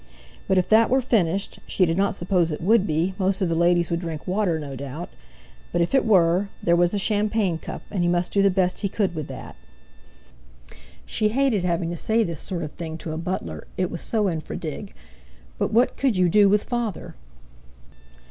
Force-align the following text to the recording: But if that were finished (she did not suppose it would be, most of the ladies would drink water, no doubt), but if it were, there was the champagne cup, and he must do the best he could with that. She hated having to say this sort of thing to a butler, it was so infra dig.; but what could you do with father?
But 0.47 0.57
if 0.57 0.67
that 0.69 0.89
were 0.89 0.99
finished 0.99 1.59
(she 1.67 1.85
did 1.85 1.95
not 1.95 2.15
suppose 2.15 2.49
it 2.49 2.59
would 2.59 2.87
be, 2.87 3.13
most 3.19 3.39
of 3.39 3.49
the 3.49 3.55
ladies 3.55 3.91
would 3.91 3.99
drink 3.99 4.25
water, 4.25 4.57
no 4.57 4.75
doubt), 4.75 5.09
but 5.71 5.79
if 5.79 5.93
it 5.93 6.05
were, 6.07 6.49
there 6.63 6.75
was 6.75 6.89
the 6.91 6.97
champagne 6.97 7.59
cup, 7.59 7.83
and 7.91 8.01
he 8.01 8.09
must 8.09 8.31
do 8.31 8.41
the 8.41 8.49
best 8.49 8.79
he 8.79 8.89
could 8.89 9.13
with 9.13 9.27
that. 9.27 9.55
She 11.05 11.27
hated 11.27 11.63
having 11.63 11.91
to 11.91 11.97
say 11.97 12.23
this 12.23 12.39
sort 12.41 12.63
of 12.63 12.71
thing 12.71 12.97
to 12.97 13.11
a 13.13 13.17
butler, 13.19 13.67
it 13.77 13.91
was 13.91 14.01
so 14.01 14.27
infra 14.27 14.57
dig.; 14.57 14.95
but 15.59 15.71
what 15.71 15.95
could 15.97 16.17
you 16.17 16.29
do 16.29 16.49
with 16.49 16.63
father? 16.63 17.13